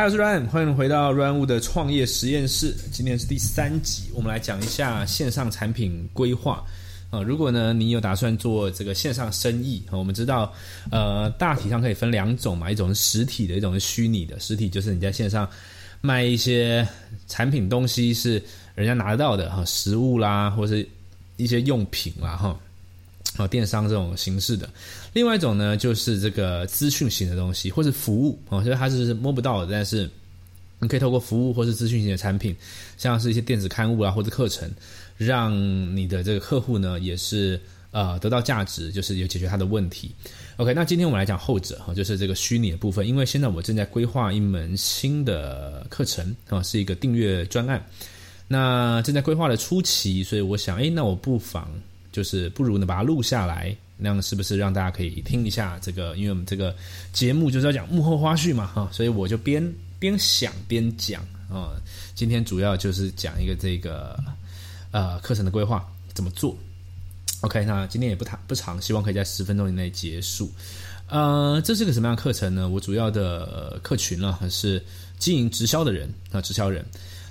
[0.00, 2.74] 嗨，我是 Ryan，欢迎回到 Ryan 的创业实验室。
[2.90, 6.64] 今天是第三集，我们来讲一下线上产品规划
[7.10, 7.20] 啊。
[7.20, 10.50] 如果呢你有打算做这个线上生意啊，我们知道
[10.90, 14.40] 呃大体上可以分两种嘛，一种是实体的，一种是虚拟的。
[14.40, 15.46] 实体就是你在线上
[16.00, 16.88] 卖一些
[17.26, 18.42] 产品东西是
[18.74, 20.88] 人家拿得到的哈，食物啦，或是
[21.36, 22.58] 一些用品啦哈。
[23.38, 24.68] 哦，电商这种形式的，
[25.12, 30.10] 另外一种呢，就是这个资讯型的东西，或是服务哦，所以它是摸不到的，但是
[30.80, 32.54] 你可以透过服务或是资讯型的产品，
[32.98, 34.68] 像是一些电子刊物啊，或者课程，
[35.16, 35.54] 让
[35.96, 37.58] 你的这个客户呢，也是
[37.92, 40.10] 呃得到价值，就是有解决他的问题。
[40.56, 47.82] OK，那今天我们来讲后者哈，就是这个虚拟的部分，因为现在我正在规划一门新的课程啊，是一个订阅专案，
[48.48, 51.70] 那正在规划的初期，所以我想，哎，那我不妨。
[52.12, 56.16] 就是不如呢把它录下来，那样是不是让大家可以听一下这个？
[56.16, 56.74] 因为我们这个
[57.12, 59.62] 节目就是要讲幕后花絮嘛，哈，所以我就边
[59.98, 61.72] 边想边讲啊。
[62.14, 64.18] 今天主要就是讲一个这个
[64.90, 66.56] 呃课程的规划怎么做。
[67.42, 70.52] OK，那今天也不谈不长，希望可以在十分钟以内结束。
[71.08, 72.68] 呃，这是个什么样的课程呢？
[72.68, 74.82] 我主要的客群呢是
[75.18, 76.84] 经营直销的人啊，直销人。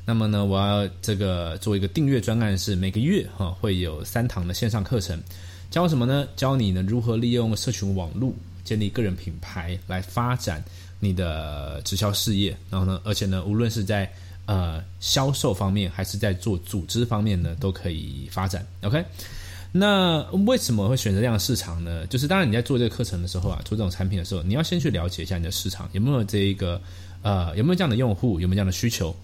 [0.10, 5.22] 那么呢，我要这个做一个订阅专案，是每个月哈会有三堂的线上课程，
[5.70, 6.28] 教什么呢？
[6.36, 10.66] 教你呢如何利用社群网络建立个人品牌，来发展
[11.00, 12.58] 你的直销事业。
[12.72, 14.12] 然后呢，而且呢，无论是在
[14.48, 18.66] 呃销售方面，还是在做组织方面呢，都可以发展。
[18.82, 19.06] OK，
[19.72, 22.08] 那为什么会选择这样的市场呢？
[22.08, 26.82] 就是当然你在做这个课程的时候啊，做这种产品的时候，你要先去了解一下你的市场有没有这一个
[27.22, 29.16] 呃有没有这样的用户，有没有这样的需求。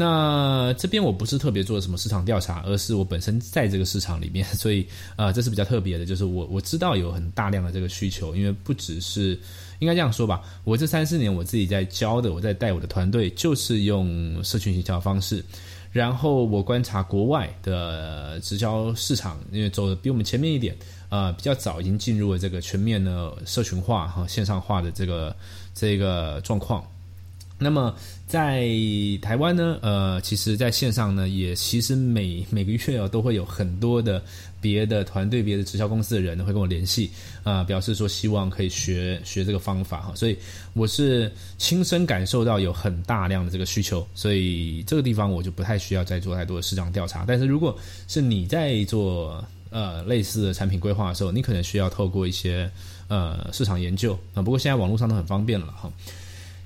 [0.00, 9.36] 那这边我不是特别做什么市场调查，而是我本身在这个市场里面，所以啊，这是比较特别的，就是我我知道有很大量的这个需求，因为不只是
[9.80, 15.44] 应该这样说吧，我这三四年我自己在教的，我在带我的团队，就是用社群营销方式，
[15.90, 20.76] 然后我观察国外的直销市场，因为走的比我们前面一点，
[21.08, 25.34] 啊，比较早已经进入了这个全面的社群化和线上化的这个
[25.74, 26.86] 这个状况。
[27.60, 27.92] 那么
[28.26, 28.68] 在
[29.20, 34.22] 台湾呢，呃，其实在线上呢，也其实每每个月啊，都会有很多的
[34.60, 37.10] 别的团队、别的直销公司的人会跟我联系
[37.42, 40.36] 啊，表示说希望可以学学这个方法哈，所以
[40.72, 47.24] 我是亲身感受到有很大量的这个需求，所以这个地方我就不太需要再做太多的市场调查。
[47.26, 47.76] 但是如果
[48.06, 52.70] 是你在做呃类似的产品规划的时候，你可能需要透过一些
[53.08, 55.90] 呃市场研究啊，不过现在网络上都很方便了哈。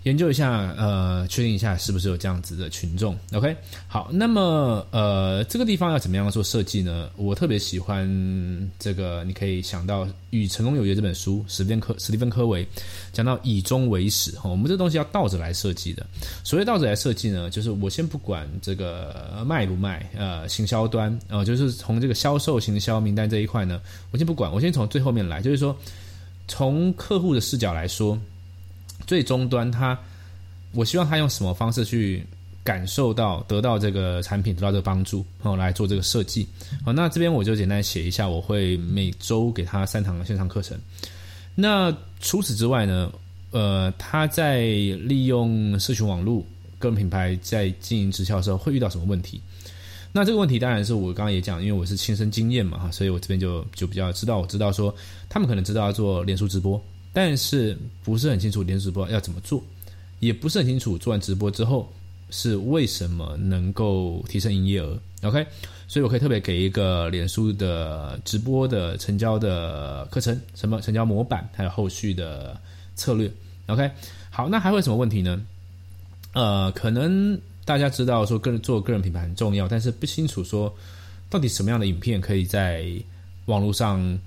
[0.04, 3.16] 研究一下，呃，确定一下是不是有这样子的群众。
[3.32, 7.08] OK，好，那么呃，这个地方要怎么样做设计呢？
[7.16, 12.66] 我特别喜欢这个，你可以想到《与成功有约》这本书，史蒂芬科史蒂芬科维
[13.12, 16.04] 讲到以终为始哈，我们这东西要倒着来设计的。
[16.42, 23.80] 所谓倒着来设计呢，就是我先不管这个卖不卖，呃，行销端，呃，就是从这个销售行销名单这一块呢，
[24.10, 25.76] 我先不管，我先从最后面来，就是说
[26.48, 28.18] 从客户的视角来说。
[29.06, 29.98] 最终端，他，
[30.72, 32.24] 我希望他用什么方式去
[32.64, 36.46] 感受到得到这个产品，得到这个帮助，然后来做这个设计。
[36.84, 40.78] 好，那这边我就简单写一下，我会每周给他三堂线上课程。
[41.54, 43.12] 那除此之外呢，
[43.50, 46.44] 呃，他在利用社群网络、
[46.78, 49.40] 个人品牌在经营直销的时候会遇到什么问题？
[50.12, 54.94] 那这个问题当然是我刚刚也讲，因为我是亲身经验嘛，哈，所以我这边就就比较知道，我知道说
[55.28, 56.82] 他们可能知道要做脸书直播。
[57.12, 59.62] 但是不是很清楚连直播要怎么做，
[60.18, 61.92] 也不是很清楚做完直播之后
[62.30, 64.98] 是为什么能够提升营业额。
[65.22, 65.46] OK，
[65.86, 72.58] 所以我可以特别给一个脸书的直播的成交的课程，什么成交模板，还有后续的
[72.94, 73.30] 策略。
[73.66, 73.90] OK，
[74.30, 75.40] 好，那还会什么问题呢？
[76.32, 80.74] 呃，可能大家知道说个人做个人品牌很重要，但是不清楚说
[81.28, 82.86] 到底什么样的影片可以在
[83.44, 84.18] 网络上。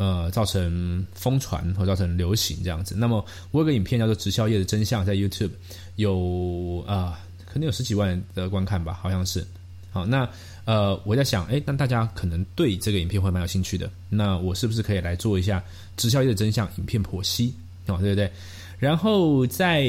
[0.00, 2.94] 呃，造成疯传或造成流行这样子。
[2.96, 5.50] 那么我有个影片叫做《直销业的真相》，在 YouTube
[5.96, 9.46] 有啊，可能有十几万的观看吧，好像是。
[9.90, 10.26] 好，那
[10.64, 13.90] 呃，我在想，哎，那大家可能对这个影片会蛮有兴趣的。
[14.08, 15.58] 那我是不是可以来做一下
[15.98, 17.54] 《直销业的真相》影片剖析？
[17.84, 18.32] 哦，对不对？
[18.78, 19.86] 然后在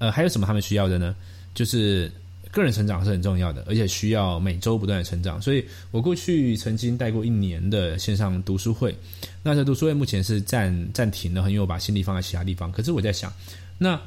[0.00, 1.16] 呃，还有什么他们需要的呢？
[1.54, 2.12] 就是。
[2.54, 5.42] 个人成长是很重要的，而且需要每周不断的成长。
[5.42, 8.96] 所以我过去曾经带过一年的线上读书会，
[9.42, 12.70] 那这读书会目前是暂暂停了，因为我把心力放在其他地方。
[12.70, 13.32] 可是我在想，
[13.76, 14.00] 那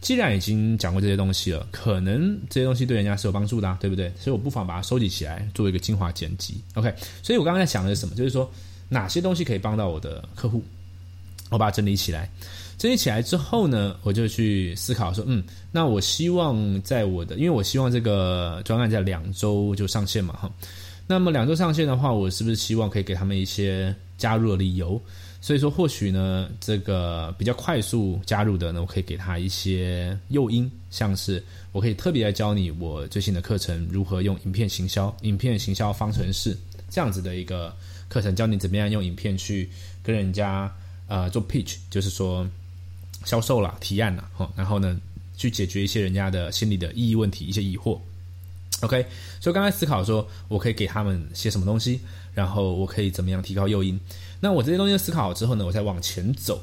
[0.00, 4.08] 既然已经讲过这些东西了，可能这些东西对人家是有帮助的，对不对？
[4.18, 6.62] 所以我不妨把它收集起来，做一个精华剪辑。
[6.74, 8.14] OK，所以我刚刚在想的是什么？
[8.14, 8.50] 就是说
[8.88, 10.64] 哪些东西可以帮到我的客户，
[11.50, 12.30] 我把它整理起来。
[12.80, 20.50] 整理起来之后呢，我就去思考说，嗯，那我希望在我的，因为我希望这个专案在两周就上线嘛，哈。
[21.06, 24.98] 那么两周上线的话，我是不是希望可以给他们一些加入的理由？
[25.42, 36.56] 所以说，或许呢，这个比较快速加入的呢，我可以给他一些诱因，像是我可以特别来教你我最新的课程如何用影片行销，影片行销方程式
[36.88, 37.76] 这样子的一个
[38.08, 39.68] 课程，教你怎么样用影片去
[40.02, 40.74] 跟人家
[41.08, 42.48] 呃做 pitch，就是说
[43.24, 44.98] 销售啦、提案啦，哈，然后呢
[45.36, 47.98] 去解决一些人家的心理的意义问题、一些疑惑。
[48.82, 49.04] OK，
[49.40, 52.00] 所以刚才思考说，我可以给他们些什么东西，
[52.32, 54.00] 然后我可以怎么样提高诱因？
[54.40, 56.58] 那我这些东西思考好之后呢，我再往前走，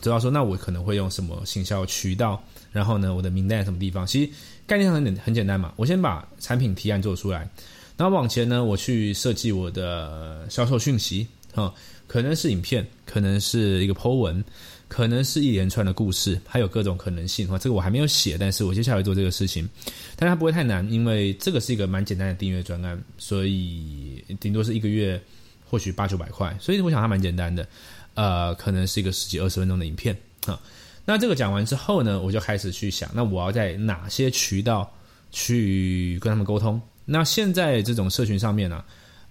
[0.00, 2.40] 走到说，那我可能会用什么行销渠道？
[2.70, 4.06] 然后呢，我的名单在什么地方？
[4.06, 4.30] 其实
[4.64, 7.48] 概念上很很简单嘛，我先把产品提案做出来，
[7.96, 11.74] 然后往前呢，我去设计我的销售讯息，哈，
[12.06, 14.44] 可能是影片，可能是一个 Po 文。
[14.88, 17.58] 可能是一连串的故事，还有各种可能性哈。
[17.58, 19.68] 这个我还没有写，但是我接下来做这个事情，
[20.16, 25.20] 但它不会太难，因为这个是一个蛮简单的订阅专案，所以顶多是一个月，
[25.68, 27.66] 或许八九百块，所以我想它蛮简单的。
[28.14, 30.16] 呃，可能是一个十几二十分钟的影片
[30.46, 30.60] 啊。
[31.04, 34.88] 那这个讲完之后呢，我就开始去想，那我要在哪些渠道
[35.32, 36.80] 去跟他们沟通？
[37.04, 38.84] 那现在这种社群上面呢？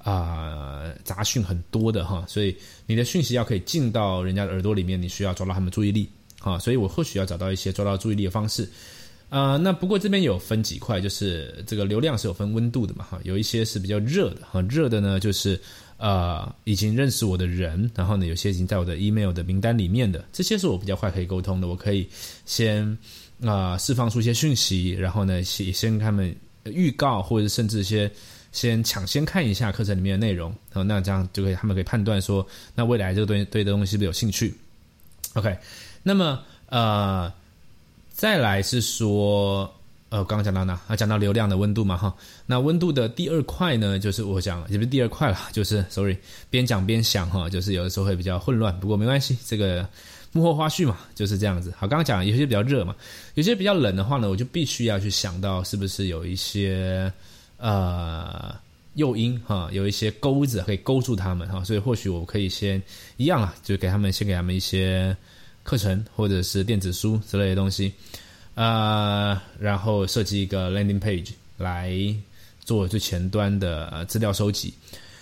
[0.04, 2.56] 啊杂讯很多的哈，所以
[2.86, 6.10] 你的讯息要可以进到人家的耳朵里面，你需要抓到他们注意力
[6.40, 8.70] 啊，所以我或许要找到一些抓到注意力的方式
[9.30, 9.56] 啊。
[9.56, 15.58] 那不过这边有分几块，就是这个流量是有分温度的嘛哈，有一些是比较热的哈，热的呢就是
[15.98, 22.06] 呃已经认识我的人，然后呢有些已经在我的 email 的名单里面的，这些是我比较快可以沟通的，我可以
[22.46, 22.98] 先
[23.42, 26.36] 啊释放出一些讯息，然后呢先先跟他们
[26.66, 28.12] 预告，或者甚至一些。
[28.54, 34.54] 先抢先看一下课程里面的内容，好，那这样就可以他们可以判断说，那未来这个东西对的东西是不是有兴趣
[35.34, 35.58] ？OK，
[36.04, 37.34] 那么呃，
[38.14, 39.74] 再来是说，
[40.10, 40.80] 呃，刚刚讲到哪？
[40.88, 42.16] 啊，讲到流量的温度嘛，哈，
[42.46, 46.16] 那温度的第二块呢，就是我讲也不是第二块了，就是 sorry，
[46.52, 49.90] 边讲边想哈，就是有的时候会比较混乱，不过没关系，这个
[50.32, 51.74] 幕后花絮嘛，就是这样子。
[51.76, 52.96] 好，刚刚讲有些比较热嘛，
[53.34, 57.12] 有些比较冷的话呢，我就必须要去想到是不是有一些。
[57.64, 58.54] 呃，
[58.96, 62.82] 诱因哈，有一些钩子可以勾住他们哈，所以或许我可以先
[63.16, 65.16] 一样啊，就给他们先给他们一些
[65.64, 67.94] 课程或者是电子书之类的东西，
[68.56, 71.96] 呃，然后设计一个 landing page 来
[72.60, 74.74] 做最前端的资料收集。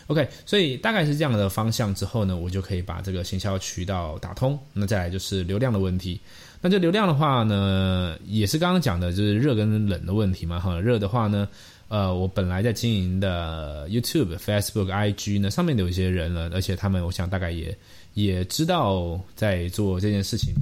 [0.08, 4.58] OK，所以大概是这样的方向之后呢，我就可以把这个行销渠道打通。
[4.74, 6.20] 那再来就是流量的问题。
[6.62, 10.80] 那这流量的话呢，也是刚刚讲的就是热跟冷的问题嘛哈。
[10.80, 11.48] 热的话呢。
[11.92, 17.78] 呃，我本来在经营的 YouTube、Facebook、IG 呢，上面有一些人了，而且他们，我想大概也
[18.14, 20.54] 也知道在做这件事情。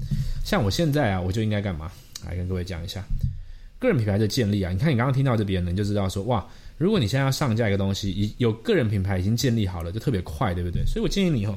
[0.43, 1.91] 像我现在啊，我就应该干嘛？
[2.25, 3.03] 来跟各位讲一下
[3.77, 4.71] 个人品牌的建立啊。
[4.71, 6.43] 你看，你刚刚听到这边呢，你就知道说，哇，
[6.79, 10.83] 如果你现在要上架一个东西，已有个人品牌已经建立好了，就特别快，对不对？
[10.87, 11.55] 所以我建议你哦，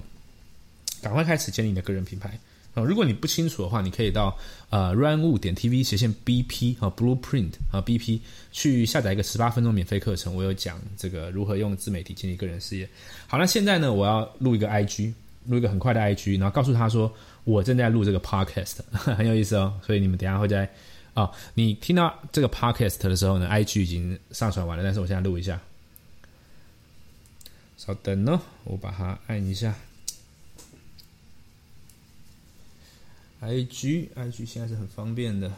[1.00, 2.38] 赶快开始建立你的个人品牌。
[2.74, 4.34] 啊，如果你不清楚的话，你可以到
[4.70, 8.18] 呃 runwu 点 tv 斜线 bp 啊 blueprint 啊 bp
[8.50, 12.88] 去下载一个十八分钟免费课程，我有讲这个如何用自媒体建立个人事业。
[13.26, 15.12] 好，那现在呢，我要录一个 IG，
[15.46, 17.12] 录一个很快的 IG，然后告诉他说
[17.44, 19.78] 我正在录这个 podcast，很有意思哦。
[19.84, 20.66] 所以你们等下会在
[21.12, 25.60] 啊，你听到这个 podcast 的时候呢，IG 已经上传完了，但是我现在录一下，
[27.76, 29.74] 稍等哦，我把它按一下。
[33.44, 35.50] I G I G 现在是很方便的。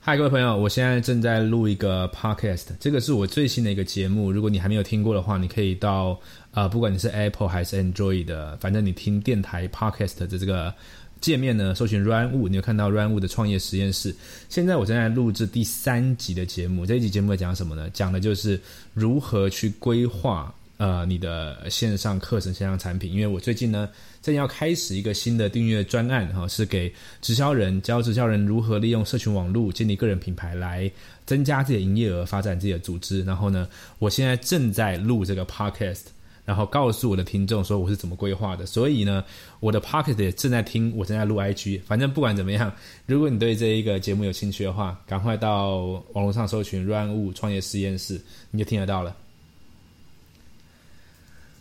[0.00, 4.32] 嗨，各位朋友，我现在正在录一个 Podcast，这个是我最新的一个节目。
[4.32, 6.18] 如果你还没有听过的话，你可以到
[6.50, 10.74] 啊，不管你是 Apple 还是 Android 的，反正你听电台 Podcast 的这个
[11.20, 14.12] 界面呢，搜寻 Run 物，你有看到 Run 物的创业实验室。
[14.48, 17.88] 现在我正在录制第三集的节目，这一集节目在讲什么呢？
[17.90, 18.60] 讲的就是
[18.94, 20.52] 如何去规划。
[20.78, 23.88] 呃，你的线上课程、线上产品，因为我最近呢
[24.20, 30.90] 正要开始一个新的订阅专案哈，是给直销人教直销人如何利用社群网络建立个人品牌来
[31.24, 33.22] 增加自己的营业额、发展自己的组织。
[33.22, 33.68] 然后呢，
[34.00, 36.06] 我现在正在录这个 podcast，
[36.44, 38.66] 然后告诉我的听众说我是怎么规划的。
[38.66, 39.22] 所以呢，
[39.60, 41.80] 我的 podcast 也正在听，我正在录 IG。
[41.82, 42.74] 反正不管怎么样，
[43.06, 45.76] 如果你对这一个节目有兴趣的话，赶快到
[46.14, 49.14] 网络上搜寻 “run 物创业实验室”，你就听得到了。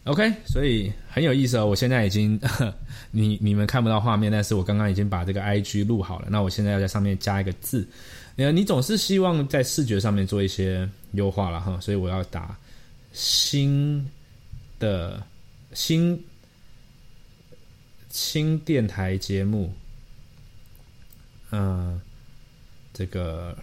[0.05, 1.67] OK，所以很有意思哦。
[1.67, 2.39] 我现在已经，
[3.11, 6.27] 你你们看不到画面，但是我刚刚已经把这个 IG 录好了。
[6.31, 7.87] 那我现在要在上面加一个字，
[8.35, 12.57] 你，你总是希望在视觉上面做一些优化了哈，所以我要打
[13.13, 14.03] 新
[14.79, 15.21] 的
[15.73, 16.19] 新
[18.09, 19.71] 新电台节目，
[21.51, 22.01] 嗯，
[22.91, 23.55] 这个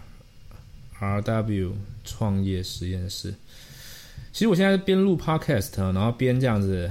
[1.00, 3.34] R W 创业实验室。
[4.38, 6.88] 其实我现在边录 Podcast，然后边这样子，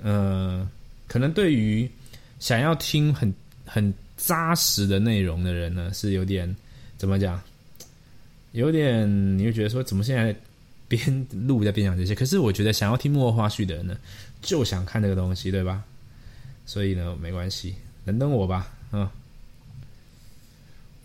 [0.00, 0.64] 嗯，
[1.08, 1.90] 可能对于
[2.38, 3.34] 想要听很
[3.66, 6.54] 很扎实的内容的人呢，是有点
[6.96, 7.42] 怎么讲？
[8.52, 10.32] 有点你会觉得说，怎么现在
[10.86, 12.14] 边录在边讲这些？
[12.14, 13.98] 可是我觉得想要听幕后花絮的人呢，
[14.40, 15.82] 就想看这个东西，对吧？
[16.64, 17.74] 所以呢，没关系，
[18.04, 19.10] 等等我吧，嗯，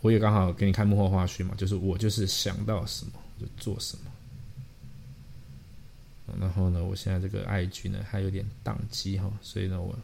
[0.02, 4.04] 我也刚好给你看幕后花絮嘛，就是我就是想到什么就做什么。
[6.38, 9.98] 然后呢，我现在这个 IG 呢还有点宕机哈，所以呢，我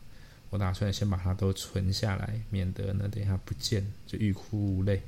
[0.50, 5.02] 我打算先把它都存下来，免得呢等一下不见就欲哭无泪。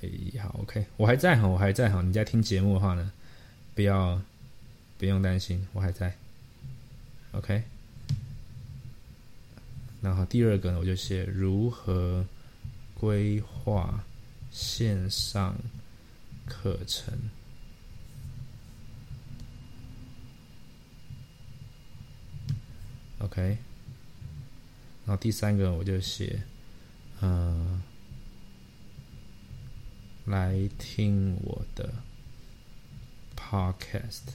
[0.00, 2.02] 哎，好，OK，我还在哈，我还在哈。
[2.02, 3.12] 你在听节目的话呢，
[3.74, 4.20] 不要
[4.96, 6.16] 不用担心，我还在。
[7.32, 7.64] OK，
[10.00, 12.24] 然后第二个呢，我就写如何
[12.94, 14.04] 规划
[14.60, 15.56] 线上
[16.44, 17.16] 课程。
[23.20, 23.40] OK，
[25.06, 26.42] 然后第三个我就写，
[27.20, 27.80] 嗯。
[30.26, 31.90] 来听我的
[33.34, 34.34] podcast，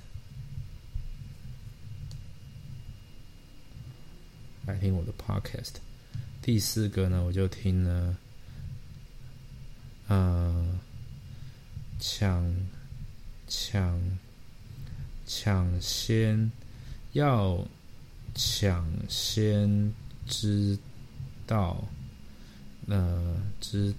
[4.65, 5.75] 来听我的 podcast。
[6.41, 8.17] 第四个呢，我就听了，
[10.15, 10.79] 嗯，
[11.99, 12.53] 抢
[13.47, 13.99] 抢
[15.25, 16.51] 抢先
[17.13, 17.65] 要
[18.35, 19.91] 抢先
[20.27, 20.77] 知
[21.47, 21.83] 道，
[22.87, 23.95] 呃，知。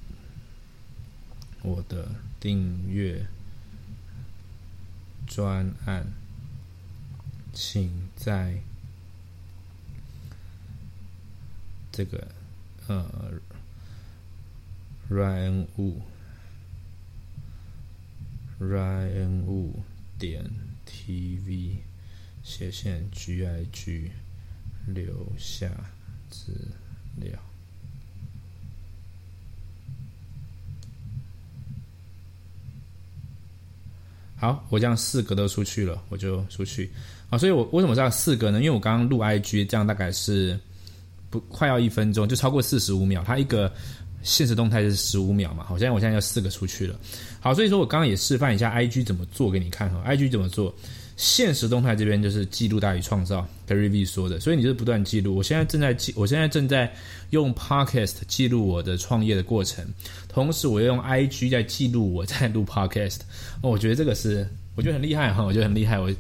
[1.63, 2.07] 我的
[2.39, 3.27] 订阅
[5.27, 6.13] 专案，
[7.55, 8.61] 请在
[11.91, 12.29] 这个
[12.87, 13.33] 呃
[15.15, 16.01] ，Ryan Wu
[18.59, 19.71] Ryan Wu
[20.19, 20.45] 点
[20.87, 21.77] TV
[22.43, 24.11] 斜线 GIG
[24.87, 25.71] 留下
[26.31, 26.53] 资
[27.17, 27.31] 料。
[34.37, 36.91] 好，我这样四个都出去了，我就出去。
[37.31, 38.59] 啊，所以我为什么要四个呢？
[38.59, 40.59] 因为我刚刚录 IG，这样大概是
[41.31, 43.25] 不快要一分钟，就超过四十五秒。
[43.25, 43.73] 它一个
[44.25, 45.63] 现实动态是十五秒嘛？
[45.63, 46.99] 好，现在我现在要四个出去了。
[47.39, 50.03] 好，所以说我刚刚也示范一下 IG 怎么做给你看哈。
[50.05, 50.75] IG 怎么做？
[51.17, 55.37] 现实动态这边就是记录大于创造，Gary V 说的，所以你就不断记录。
[55.37, 56.93] 我现在正在记，我现在正在
[57.31, 59.87] 用 Podcast 记录我的创业的过程，
[60.27, 63.21] 同时我又用 IG 在记录我在录 Podcast。
[63.63, 66.01] 我觉得这个是我觉得很厉害哈，我觉得很厉害。
[66.01, 66.13] 我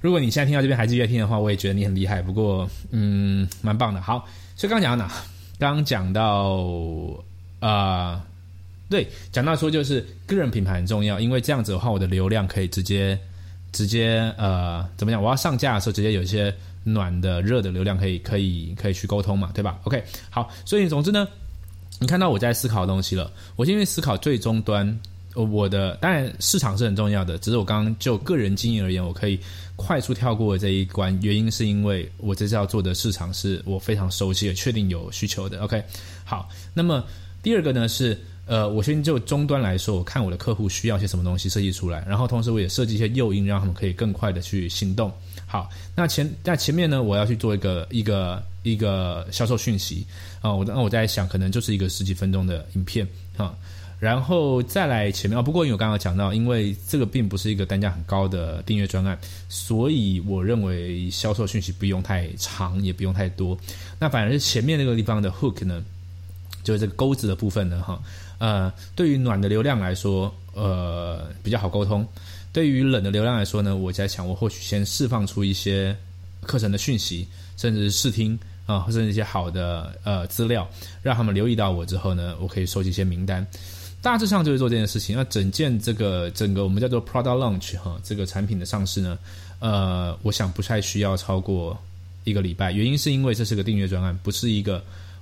[0.00, 2.20] 如果你现在听到这边还是在听的话，我也觉得你很厉害。
[2.20, 4.00] 不过，嗯，蛮棒的。
[4.02, 4.26] 好，
[4.56, 5.12] 所以刚讲到哪？
[5.58, 6.62] 刚讲到
[7.60, 8.24] 啊，
[8.88, 13.18] 对，讲到说就是个人品牌很重要，因为这样子的话，我的流量可以直接。
[13.72, 15.22] 直接呃怎么讲？
[15.22, 21.28] 我要上架的时候，直接有一些暖的、热的流量可以可以可以去沟通嘛，对吧？OK，好，所以总之呢，
[21.98, 23.30] 你看到我在思考的东西了。
[23.54, 24.98] 我因为思考最终端，
[25.44, 29.38] 我的当然市场是很重要的，只是我刚刚就个人经验而言，我可以
[29.76, 31.18] 快速跳过这一关。
[31.22, 35.60] 原因是因为我这次要做的市场是我非常熟悉、也确定有需求的。
[35.60, 35.82] OK，
[36.24, 37.04] 好，那么
[37.42, 38.18] 第二个呢是。
[38.48, 45.12] 呃，我先就终端来说，我看我的客户需要些什么东西设计出来，然后同时我也设计一些诱因，让他们可以更快的去行动。
[45.48, 50.06] 好，那前在前面呢，我要去做一个一个一个销售讯息
[50.40, 53.04] 啊，我那我在想，可能就是一个十几分钟的影片
[53.36, 53.52] 啊，
[53.98, 55.42] 然后再来前面啊。
[55.42, 63.56] 不过因为我刚刚讲到，因为这个并不是一个单价很高的订阅专案，所以我认为销售讯息不用太长，也不用太多。
[63.98, 65.82] 那反而是前面那个地方的 hook 呢，
[66.62, 68.00] 就是这个钩子的部分呢，哈。
[68.38, 72.04] 呃，对于暖的流量来说，呃，比较好沟通；
[72.52, 75.96] 对于冷的流量来说呢，我在想，我或许先释放出一些
[76.42, 77.26] 课程的讯息，
[77.56, 80.68] 甚至是试听啊，甚至一些好的呃资料，
[81.02, 83.46] 让他们留意到我之后呢，我可以收集一些名单。
[84.06, 85.16] 大致上就是做这件事情。
[85.16, 89.18] 那整件这个整个我们叫做 product launch 哈，这个产品的上市呢，
[89.58, 91.76] 呃，我想不太需要超过
[92.22, 92.70] 一个礼拜。
[92.70, 94.80] 原因是因为这是个订阅专案，不是一个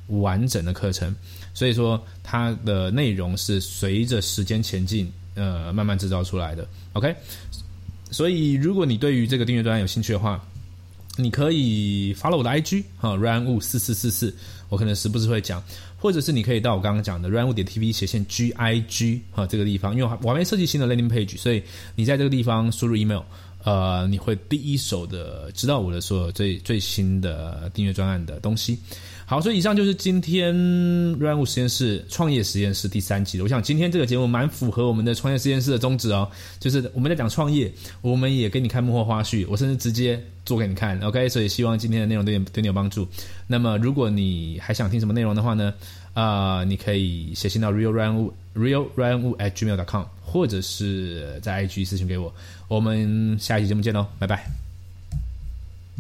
[0.09, 1.17] 完整的课程。
[1.55, 6.69] 所以说，它的内容是随着时间前进，呃，慢慢制造出来的。
[6.93, 7.17] OK，
[8.11, 10.47] 所以如果你对于这个订阅专案有兴趣的话，
[11.17, 14.35] 你可以 follow 我的 IG 哈，run 五四四四四，
[14.69, 15.63] 我可能时不时会讲，
[16.05, 21.63] 或者是你可以到我刚刚讲的 runwood 点 tv 斜线 GIG 哈这个地方，因为我还没设计新的 landing page，所以
[21.97, 23.23] 你在这个地方输入 email。
[23.65, 28.79] 呃，你会第一手的知道我的所有最最新的订阅专案的东西。
[29.27, 30.55] 好，所以以上就是今天
[31.15, 33.41] 软物实验室创业实验室第三集。
[33.41, 36.29] 我想今天这个节目蛮符合我们的创业实验室的宗旨哦，
[36.61, 41.01] 就是我们在讲创业，我们也给你看幕后花絮，我甚至直接做给你看。
[41.01, 43.09] OK，所以希望今天的内容对你对你有帮助。
[43.47, 45.73] 那么如果你还想听什么内容的话呢？
[46.13, 50.05] 啊，你可以写信到 real run 物 real run 物 at gmail.com，
[50.35, 52.35] 或者是在 IG 私信给我。
[52.67, 54.64] 我们下期节目见喽，拜拜。